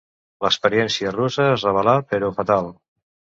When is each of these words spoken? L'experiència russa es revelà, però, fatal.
L'experiència 0.45 1.11
russa 1.15 1.45
es 1.49 1.67
revelà, 1.69 1.95
però, 2.15 2.31
fatal. 2.41 2.73